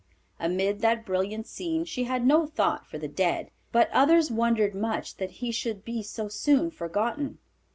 [0.39, 5.17] Amid that brilliant scene she had no thought for the dead, but others wondered much
[5.17, 7.37] that he should be so soon forgotten.